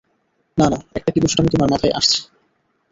না 0.57 0.65
না, 0.71 0.77
একটা 0.97 1.09
কী 1.13 1.19
দুষ্টুমি 1.21 1.49
তোমার 1.49 1.71
মাথায় 1.73 1.93
আসিয়াছে। 1.93 2.19